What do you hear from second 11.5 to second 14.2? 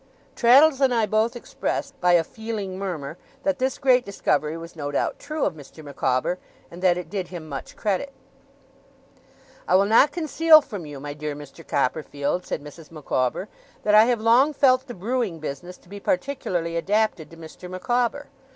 Copperfield,' said Mrs. Micawber, 'that I have